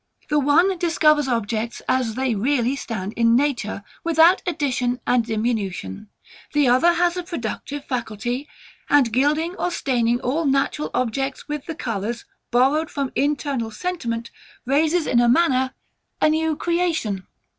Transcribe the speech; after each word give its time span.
The 0.29 0.39
one 0.39 0.75
discovers 0.79 1.27
objects 1.27 1.79
as 1.87 2.15
they 2.15 2.33
really 2.33 2.75
stand 2.75 3.13
in 3.13 3.35
nature, 3.35 3.83
without 4.03 4.41
addition 4.47 4.99
and 5.05 5.23
diminution: 5.23 6.09
the 6.53 6.67
other 6.69 6.93
has 6.93 7.17
a 7.17 7.21
productive 7.21 7.85
faculty, 7.85 8.47
and 8.89 9.13
gilding 9.13 9.55
or 9.57 9.69
staining 9.69 10.19
all 10.21 10.45
natural 10.45 10.89
objects 10.95 11.47
with 11.47 11.67
the 11.67 11.75
colours, 11.75 12.25
borrowed 12.49 12.89
from 12.89 13.11
internal 13.13 13.69
sentiment, 13.69 14.31
raises 14.65 15.05
in 15.05 15.19
a 15.19 15.29
manner 15.29 15.75
a 16.19 16.29
new 16.29 16.55
creation. 16.55 17.27